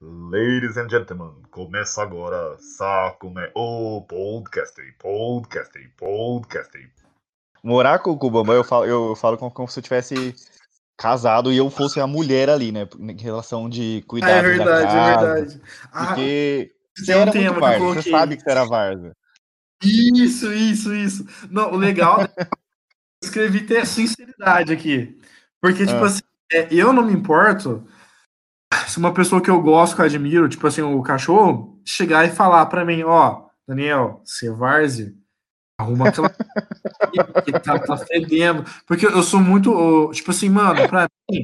[0.00, 6.90] Ladies and gentlemen, começa agora Sacume, o podcast, podcast, podcast.
[7.64, 10.36] Morar com o Bambam, eu falo, eu falo como, como se eu tivesse
[10.96, 12.88] casado e eu fosse a mulher ali, né?
[12.96, 15.26] Em relação de cuidar é verdade, da casa.
[15.26, 15.62] é verdade.
[15.90, 19.12] Ah, Porque tem você um era tema muito Varza, você sabe que você era Varza.
[19.82, 21.26] Isso, isso, isso.
[21.50, 22.48] Não, o legal é que eu
[23.24, 25.18] escrevi ter sinceridade aqui.
[25.60, 26.06] Porque, tipo Ah.
[26.06, 26.22] assim,
[26.52, 27.84] é, eu não me importo
[28.86, 32.30] se uma pessoa que eu gosto, que eu admiro, tipo assim, o cachorro, chegar e
[32.30, 35.12] falar pra mim, ó, Daniel, você é várzea,
[35.78, 36.30] arruma aquela
[37.44, 38.64] que tá, tá fedendo.
[38.86, 41.42] Porque eu sou muito, tipo assim, mano, pra mim,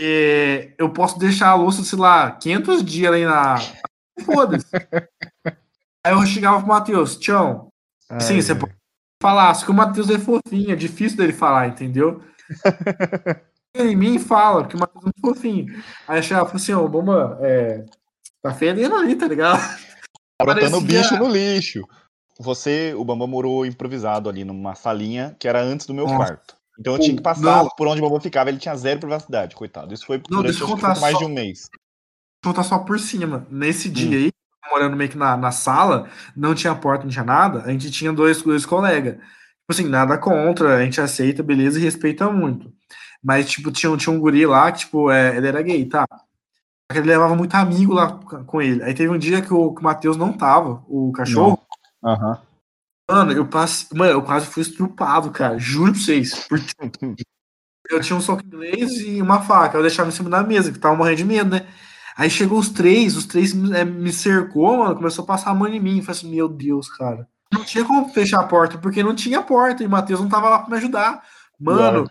[0.00, 3.56] é, eu posso deixar a louça, sei lá, 500 dias ali na...
[4.24, 4.66] Foda-se.
[6.04, 7.68] Aí eu chegava pro Matheus, tchau,
[8.20, 8.74] Sim, você pode
[9.20, 12.22] falar, só que o Matheus é fofinho, é difícil dele falar, entendeu?
[13.82, 15.66] em mim fala, porque o Matheus é muito fofinho.
[16.08, 17.84] Aí eu chegava e falava assim, ô, bomba, é,
[18.42, 19.58] tá fedendo ali, tá ligado?
[20.38, 21.82] Tá brotando Parecia- bicho no lixo.
[22.38, 26.16] Você, o Bambam morou improvisado ali numa salinha que era antes do meu Nossa.
[26.16, 26.56] quarto.
[26.78, 27.68] Então eu tinha que passar Não.
[27.70, 29.94] por onde o Bambam ficava, ele tinha zero privacidade, coitado.
[29.94, 31.70] Isso foi Não, durante deixa eu mais só- de um mês.
[32.44, 33.46] Vou contar só por cima.
[33.50, 33.92] Nesse Hum.
[33.92, 34.30] dia aí,
[34.70, 38.12] morando meio que na, na sala, não tinha porta, não tinha nada, a gente tinha
[38.12, 39.14] dois, dois colegas.
[39.14, 42.70] Tipo assim, nada contra, a gente aceita, beleza, e respeita muito.
[43.22, 46.06] Mas, tipo, tinha, um- tinha um guri lá que, tipo, é, ele era gay, tá?
[46.10, 48.12] Só que ele levava muito amigo lá
[48.46, 48.82] com ele.
[48.82, 51.58] Aí teve um dia que o, que o Matheus não tava, o cachorro.
[52.04, 52.40] Aham.
[53.08, 53.88] Mano, eu passei.
[53.96, 55.58] Mano, eu quase fui estrupado, cara.
[55.58, 56.46] Juro pra vocês.
[56.48, 56.74] Porque
[57.90, 59.78] eu tinha um soco inglês e uma faca.
[59.78, 61.66] Eu deixava em cima da mesa, que tava morrendo de medo, né?
[62.16, 64.96] Aí chegou os três, os três é, me cercou, mano.
[64.96, 65.98] Começou a passar a mão em mim.
[65.98, 67.28] Eu falei assim, meu Deus, cara.
[67.52, 69.82] Não tinha como fechar a porta, porque não tinha porta.
[69.82, 71.22] E o Matheus não tava lá pra me ajudar.
[71.60, 72.10] Mano,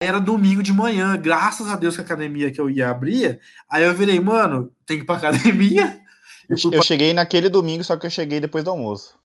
[0.00, 1.16] era domingo de manhã.
[1.16, 3.40] Graças a Deus que a academia que eu ia abrir.
[3.70, 6.00] Aí eu virei, mano, tem que ir pra academia.
[6.48, 9.18] Eu, cheguei naquele domingo, só que eu cheguei depois do almoço.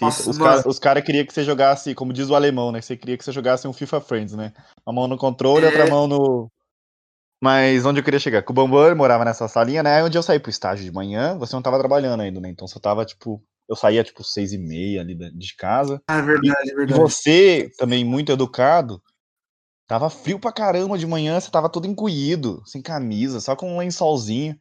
[0.00, 2.80] Nossa, os caras cara queriam que você jogasse, como diz o alemão, né?
[2.82, 4.52] Você queria que você jogasse um FIFA Friends, né?
[4.86, 5.68] Uma mão no controle, É.
[5.68, 6.52] outra mão no.
[7.42, 8.42] Mas onde eu queria chegar?
[8.42, 9.96] Com o Bambam morava nessa salinha, né?
[9.96, 12.50] Aí onde eu saí pro estágio de manhã, você não tava trabalhando ainda, né?
[12.50, 13.42] Então você tava, tipo.
[13.68, 16.02] Eu saía, tipo, seis e meia ali de casa.
[16.06, 17.00] Ah, é verdade, é E verdade.
[17.00, 19.00] você, também muito educado,
[19.92, 23.78] tava frio pra caramba de manhã, você tava todo encolhido, sem camisa, só com um
[23.78, 24.56] lençolzinho.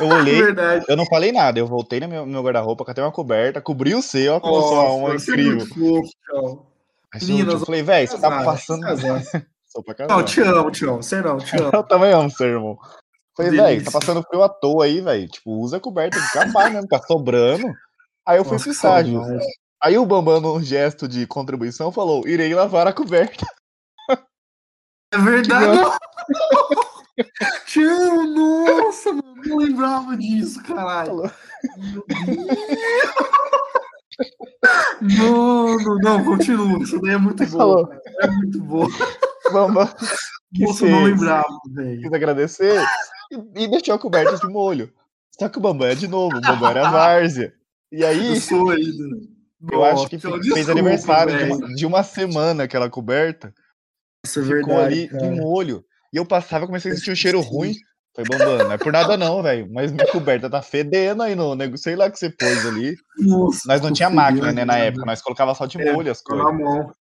[0.00, 0.86] Eu olhei, verdade.
[0.88, 4.00] eu não falei nada, eu voltei no meu, meu guarda-roupa, catei uma coberta, cobri o
[4.00, 5.66] seu, ó, como alma Nossa, você é incrível.
[5.66, 6.66] fofo.
[7.12, 8.80] Aí eu- falei, velho, você tá passando.
[9.70, 10.16] Sou pra casar.
[10.16, 11.02] Não, te amo, te amo.
[11.02, 11.70] Você não, te amo.
[11.74, 12.78] Eu também amo seu irmão.
[13.36, 15.28] Falei, velho, tá passando frio à toa aí, velho.
[15.28, 17.66] Tipo, usa a coberta de capaz mesmo, tá sobrando.
[18.26, 19.22] Aí eu fui Nossa, pro estágio.
[19.82, 23.44] Aí o Bambam, num gesto de contribuição, falou: irei lavar a coberta.
[25.12, 25.92] É verdade, não.
[27.76, 29.32] Amo, nossa, mano.
[29.44, 31.30] Não lembrava disso, caralho.
[35.00, 35.18] Deus.
[35.18, 36.82] Mano, não, continua.
[36.82, 37.88] Isso daí é muito bom.
[38.20, 38.86] É muito bom.
[40.54, 42.02] Que Nossa, não lembrava, velho.
[42.02, 42.80] quis agradecer
[43.30, 44.92] e, e deixou a coberta de molho.
[45.38, 47.54] Só que o Bambam é de novo, o Bambam era várzea.
[47.90, 48.68] E aí, Eu
[49.70, 53.54] eu acho que fez desculpa, aniversário de uma, de uma semana aquela coberta.
[54.24, 55.22] Isso é ficou verdade, ali cara.
[55.22, 55.84] de molho.
[56.12, 57.74] E eu passava e comecei a sentir um cheiro ruim.
[58.14, 59.68] Falei, Bambam, não é por nada não, velho.
[59.72, 61.78] Mas minha coberta tá fedendo aí no nego.
[61.78, 62.94] Sei lá o que você pôs ali.
[63.18, 65.06] Nossa, Nós não tinha máquina, né, na época.
[65.06, 66.44] Nós colocava só de É, molho as coisas.
[66.44, 66.92] na mão.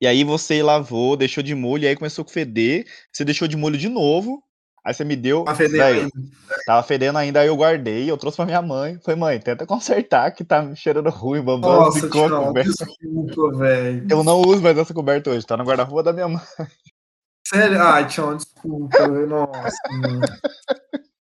[0.00, 2.84] E aí você lavou, deixou de molho, e aí começou a feder.
[3.12, 4.42] Você deixou de molho de novo.
[4.84, 5.44] Aí você me deu.
[5.44, 6.12] Tá fedendo velho, ainda.
[6.66, 8.98] Tava fedendo ainda, aí eu guardei, eu trouxe pra minha mãe.
[9.04, 12.70] Falei, mãe, tenta consertar que tá cheirando ruim, bambam Nossa, tchau, coberta.
[12.70, 14.06] desculpa, velho.
[14.10, 16.42] Eu não uso mais essa coberta hoje, tá no guarda-roupa da minha mãe.
[17.46, 17.80] Sério?
[17.80, 18.98] Ai, tchau, desculpa.
[19.08, 19.26] velho.
[19.28, 20.20] Nossa, mano.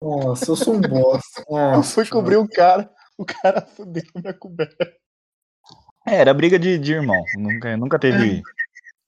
[0.01, 1.43] Nossa, eu sou um bosta.
[1.49, 2.19] Eu Nossa, fui tchau.
[2.19, 4.91] cobrir o cara, o cara fudeu minha coberta.
[6.07, 8.41] É, era briga de, de irmão, nunca, nunca teve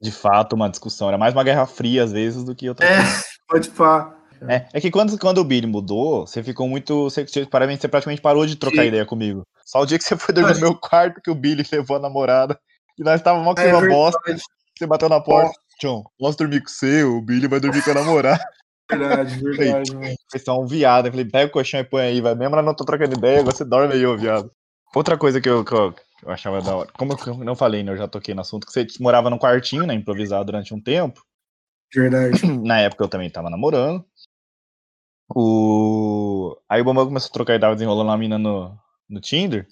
[0.02, 2.98] de fato uma discussão, era mais uma guerra fria às vezes do que outra É.
[2.98, 3.24] coisa.
[3.48, 4.16] Pode pá.
[4.50, 7.03] É, é que quando, quando o Billy mudou, você ficou muito.
[7.03, 8.88] Você, você, parabéns, você praticamente parou de trocar Sim.
[8.88, 9.46] ideia comigo.
[9.66, 12.00] Só o dia que você foi dormir no meu quarto que o Billy levou a
[12.00, 12.59] namorada.
[12.97, 14.20] E nós estávamos mal com É uma bosta.
[14.78, 15.53] Você bateu na porta.
[15.82, 17.03] John, posso dormir com você?
[17.03, 18.44] O Billy vai dormir com a namorada.
[18.90, 19.91] verdade, verdade.
[20.28, 21.08] Vocês são um viado.
[21.08, 22.35] Eu falei, pega o colchão e põe aí, vai.
[22.35, 24.52] Mesmo eu não tô trocando ideia, agora você dorme aí, ô viado.
[24.96, 26.90] Outra coisa que eu, que eu, que eu achava da hora.
[26.97, 27.91] Como eu não falei, né?
[27.91, 29.94] Eu já toquei no assunto, que você morava num quartinho, né?
[29.94, 31.22] Improvisado durante um tempo.
[31.94, 32.41] Verdade.
[32.64, 34.06] Na época eu também tava namorando.
[35.35, 36.56] O...
[36.70, 38.78] Aí o Bambam começou a trocar ideia, desenrolando uma mina no,
[39.09, 39.68] no Tinder.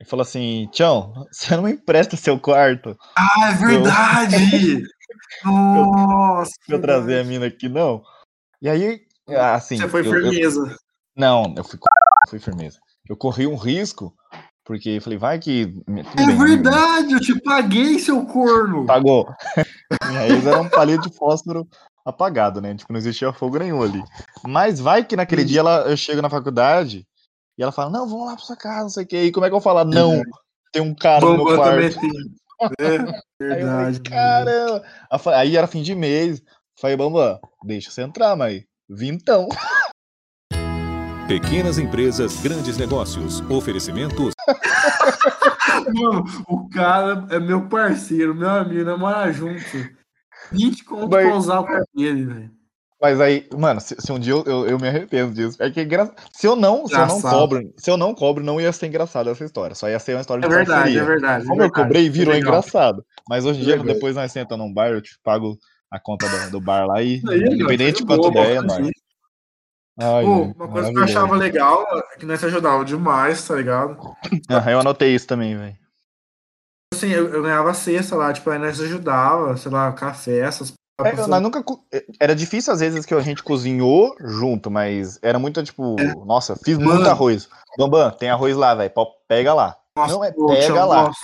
[0.00, 4.82] E falou assim: Tchão, você não me empresta seu quarto Ah, é verdade!
[5.44, 6.52] Nossa!
[6.66, 8.02] pra eu trazer a mina aqui, não?
[8.62, 10.76] E aí Ah, assim, Você foi eu- eu- firmeza.
[11.16, 11.78] Não, eu fui,
[12.28, 12.78] fui firmeza.
[13.08, 14.14] Eu corri um risco,
[14.64, 15.66] porque eu falei, vai que.
[15.66, 18.86] tudo É bem, verdade, eu te paguei, seu corno.
[18.86, 19.26] Pagou.
[20.06, 21.66] Minha ex era um palito de fósforo
[22.04, 22.74] apagado, né?
[22.74, 24.02] Tipo, não existia fogo nenhum ali.
[24.46, 27.06] Mas vai que naquele dia ela, eu chego na faculdade
[27.58, 29.22] e ela fala, não, vamos lá pra sua casa, não sei o quê.
[29.24, 29.84] E como é que eu falo?
[29.84, 30.22] Não,
[30.72, 31.98] tem um cara no meu quarto.
[32.78, 32.98] É,
[33.42, 34.00] verdade.
[34.02, 34.82] caramba.
[34.84, 36.42] Aí eu falei- Aí era fim de mês.
[36.78, 39.48] Falei, Bambam, deixa você entrar, mas vintão.
[41.26, 43.40] Pequenas empresas, grandes negócios.
[43.48, 44.28] Oferecimento
[45.94, 49.60] Mano, o cara é meu parceiro, meu amigo, namora junto.
[50.52, 51.62] 20 conto Mas- pra usar
[51.94, 52.50] dele, velho.
[53.02, 55.56] Mas aí, mano, se, se um dia eu, eu, eu me arrependo disso.
[55.62, 56.10] É que é engra...
[56.34, 59.30] se eu não, se eu não cobro, se eu não cobro, não ia ser engraçado
[59.30, 59.74] essa história.
[59.74, 61.00] Só ia ser uma história É de verdade, parceria.
[61.00, 61.44] é verdade.
[61.44, 61.82] é Como eu verdade.
[61.86, 63.02] cobrei, virou É engraçado.
[63.26, 63.94] Mas hoje em dia, Legal.
[63.94, 65.56] depois nós sentamos num bar, eu te pago
[65.90, 68.90] a conta do, do bar lá e, mano, independente de quanto der, é nóis.
[70.00, 73.96] Ai, uma coisa que eu achava legal é que nós ajudava demais, tá ligado?
[74.48, 75.76] Ah, eu anotei isso também, velho.
[76.94, 81.26] Assim, eu, eu ganhava cesta lá, tipo, aí nós ajudava, sei lá, café, essas É,
[81.26, 81.62] nós nunca.
[81.62, 81.84] co-
[82.18, 86.76] Era difícil às vezes que a gente cozinhou junto, mas era muito tipo, nossa, fiz
[86.76, 86.98] muito É.
[86.98, 87.10] Mano.
[87.10, 87.48] arroz.
[87.78, 88.92] Bambam, tem arroz lá, velho.
[89.28, 89.76] Pega lá.
[89.96, 91.02] Nossa, Não é pega lá.
[91.04, 91.20] nossa.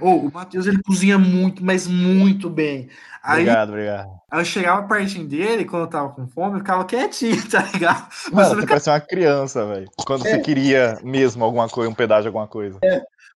[0.00, 2.88] Ô, o Matheus ele cozinha muito, mas muito bem.
[3.22, 4.08] Aí, Obrigado, obrigado.
[4.30, 8.06] aí eu chegava pertinho dele, quando eu tava com fome, eu ficava quietinho, tá ligado?
[8.30, 9.88] Mas Mano, você não- parecia uma criança, velho.
[10.06, 10.30] Quando É.
[10.30, 12.78] você queria mesmo alguma coisa, um pedaço de alguma coisa.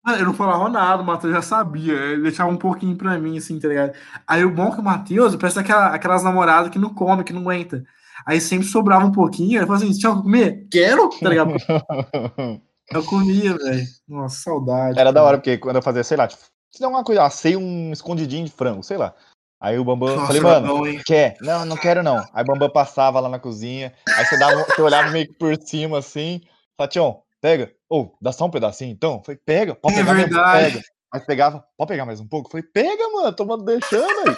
[0.04, 1.94] Mano, eu não falava nada, o Matheus já sabia.
[1.94, 3.94] Ele deixava um pouquinho pra mim, assim, tá ligado?
[4.28, 7.34] Aí o bom é que o Matheus parece aquela, aquelas namoradas que não come, que
[7.34, 7.84] não aguenta.
[8.26, 10.68] Aí sempre sobrava um pouquinho, ele falava assim: eu comer?
[10.72, 11.54] Quero, tá ligado?
[12.92, 13.86] Eu comia, velho.
[14.08, 15.00] Nossa, saudade.
[15.00, 15.28] Era da cara.
[15.28, 18.46] hora, porque quando eu fazia, sei lá, tipo, se der uma coisa, assei um escondidinho
[18.46, 19.14] de frango, sei lá.
[19.60, 21.02] Aí o Bambam, Nossa, falei, mano, hein?
[21.06, 21.38] quer?
[21.42, 22.24] Não, não quero não.
[22.34, 25.56] Aí o Bambam passava lá na cozinha, aí você, dava, você olhava meio que por
[25.60, 26.42] cima assim,
[26.78, 27.72] Fatião, pega.
[27.90, 29.24] Ô, dá só um pedacinho então?
[29.24, 30.74] Falei, pega, pode É pegar mesmo, verdade.
[30.74, 30.86] pega.
[31.14, 32.52] Aí pegava, pode pegar mais um pouco?
[32.52, 34.36] Falei, pega, mano, tô deixando aí.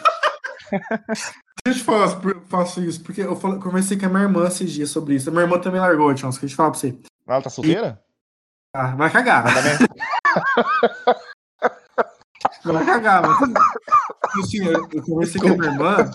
[1.65, 4.89] Deixa eu te falar, faço isso, porque eu conversei com a minha irmã esses dias
[4.89, 5.29] sobre isso.
[5.29, 6.97] A minha irmã também largou, Tião, deixa eu te falar pra você.
[7.27, 8.01] Ela tá solteira?
[8.79, 9.43] Ah, vai cagar.
[9.43, 9.61] Tá?
[12.63, 13.53] Vai cagar, mano.
[14.39, 16.11] Assim, eu, eu conversei com a minha irmã.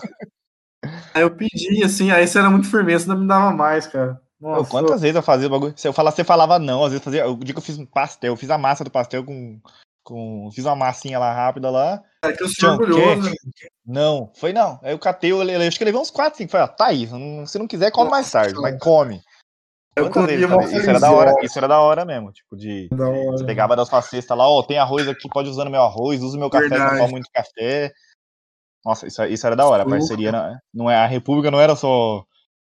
[1.13, 4.21] Aí eu pedi, assim, aí você era muito firmeza, não me dava mais, cara.
[4.39, 5.73] Pô, Nossa, quantas vezes eu fazia o bagulho?
[5.75, 6.83] Se eu falasse, você falava não.
[6.85, 7.27] Às vezes fazia.
[7.27, 9.59] O dia que eu fiz um pastel, eu fiz a massa do pastel com.
[10.03, 12.01] com fiz uma massinha lá rápida lá.
[12.23, 13.29] é que eu sou orgulhoso.
[13.29, 13.35] né?
[13.85, 14.79] Não, foi não.
[14.83, 16.51] Aí eu catei, eu, le- acho que eu levei uns 4, 5.
[16.51, 17.09] Falei, ó, tá aí.
[17.47, 19.21] Se não quiser, come mais tarde, mas come.
[19.95, 20.65] Eu comia falei?
[20.75, 22.31] Isso era da hora, isso era da hora mesmo.
[22.31, 22.89] Tipo, de.
[22.89, 23.37] Da hora.
[23.37, 26.21] Você pegava das suas cestas lá, ó, tem arroz aqui, pode usar no meu arroz,
[26.21, 26.91] usa o meu café, Verdade.
[26.93, 27.91] não tomo muito café.
[28.83, 29.83] Nossa, isso, isso era da hora.
[29.83, 32.23] A parceria não, não é, a República não era só.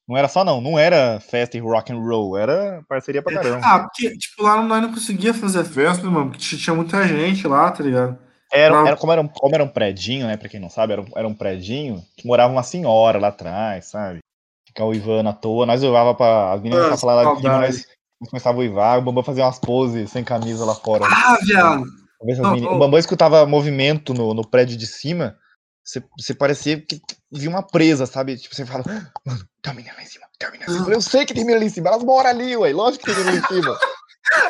[0.08, 3.60] Não era só não, não era festa e rock and roll, era parceria pra caramba.
[3.62, 7.70] Ah, porque, tipo, lá nós não conseguia fazer festa, mano, porque tinha muita gente lá,
[7.70, 8.18] tá ligado?
[8.50, 10.38] Era, era, como, era um, como era um predinho, né?
[10.38, 13.88] Pra quem não sabe, era um, era um predinho que morava uma senhora lá atrás,
[13.88, 14.20] sabe?
[14.68, 15.66] Ficar uivando à toa.
[15.66, 16.54] Nós uivava pra.
[16.54, 17.86] As meninas Nossa, estavam lá de cima, nós,
[18.22, 21.06] nós começava a uivar, o Bambam fazia umas poses sem camisa lá fora.
[21.06, 21.84] Ah, viado.
[22.22, 22.64] Meninas-.
[22.72, 25.36] O Bambam escutava movimento no, no prédio de cima.
[25.84, 28.36] Você, você parecia que via uma presa, sabe?
[28.38, 28.84] Tipo, você fala,
[29.26, 30.96] mano, tem uma menina lá em cima, tem uma menina lá em cima.
[30.96, 32.74] Eu sei que tem menina lá em cima, elas moram ali, ué.
[32.74, 33.78] Lógico que tem menina lá em cima.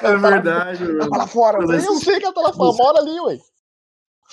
[0.02, 1.18] É verdade, Ela tá mano.
[1.20, 1.60] lá fora.
[1.60, 3.38] Mas Eu assim- sei que ela tá lá fora, mora ali, ué.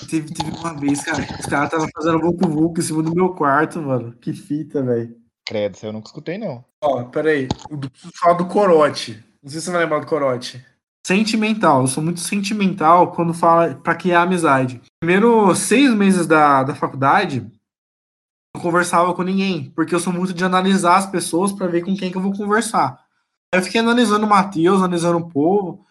[0.08, 3.34] Teve, teve uma vez, cara, os caras estavam fazendo vulco vulco em cima do meu
[3.34, 4.16] quarto, mano.
[4.22, 5.14] Que fita, velho.
[5.46, 6.64] Credo, isso eu nunca escutei, não.
[6.82, 7.48] Ó, peraí.
[7.70, 9.22] Eu preciso falar do corote.
[9.42, 10.64] Não sei se você vai lembrar do corote.
[11.06, 11.82] Sentimental.
[11.82, 14.80] Eu sou muito sentimental quando fala pra criar amizade.
[14.98, 17.40] Primeiro seis meses da, da faculdade,
[18.54, 19.70] não conversava com ninguém.
[19.70, 22.32] Porque eu sou muito de analisar as pessoas pra ver com quem que eu vou
[22.32, 23.04] conversar.
[23.54, 25.84] Aí eu fiquei analisando o Matheus, analisando o povo.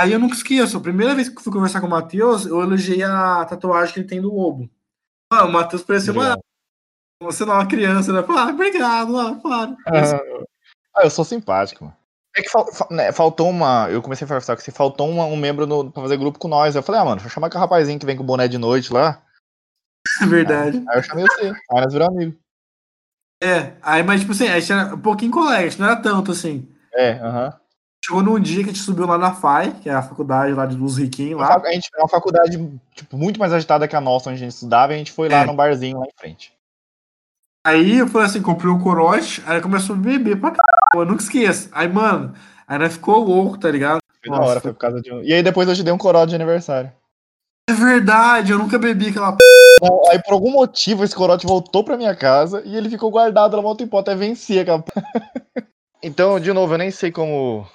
[0.00, 0.78] Aí eu nunca esqueço.
[0.78, 4.08] A primeira vez que fui conversar com o Matheus, eu elogiei a tatuagem que ele
[4.08, 4.68] tem do lobo.
[5.30, 6.38] Mano, o Matheus parecia uma.
[7.22, 8.22] Você não é uma criança, né?
[8.22, 9.76] Falei, ah, obrigado, ah, claro.
[10.96, 11.96] Ah, eu sou simpático, mano.
[12.36, 13.88] É que fal- fa- né, faltou uma.
[13.90, 16.48] Eu comecei a conversar com você, faltou uma- um membro no, pra fazer grupo com
[16.48, 16.74] nós.
[16.74, 18.58] Eu falei, ah, mano, deixa eu chamar aquele rapazinho que vem com o boné de
[18.58, 19.22] noite lá.
[20.20, 20.82] É verdade.
[20.88, 21.46] Aí eu chamei você.
[21.48, 22.36] Aí nós viramos amigo.
[23.42, 25.96] É, aí, mas tipo assim, a gente era um pouquinho colega, a gente não era
[25.96, 26.68] tanto assim.
[26.94, 27.52] É, aham.
[28.04, 30.66] Chegou num dia que a gente subiu lá na FAI, que é a faculdade lá
[30.66, 31.56] de dos riquinhos lá.
[31.56, 34.52] A gente é uma faculdade tipo, muito mais agitada que a nossa, onde a gente
[34.54, 35.46] estudava, e a gente foi lá É.
[35.46, 36.53] num barzinho lá em frente.
[37.66, 41.22] Aí eu falei assim, comprei um corote, aí começou a beber pra caramba, eu nunca
[41.22, 41.70] esqueço.
[41.72, 42.34] Aí, mano,
[42.68, 44.00] aí nós ficou louco, tá ligado?
[44.22, 45.22] Foi da hora, foi por causa de um.
[45.22, 46.92] E aí depois eu te dei um corote de aniversário.
[47.68, 49.42] É verdade, eu nunca bebi aquela p...
[49.82, 53.56] Não, aí por algum motivo esse corote voltou pra minha casa e ele ficou guardado
[53.56, 54.84] lá um tempo até vencer aquela.
[56.02, 57.66] Então, de novo, eu nem sei como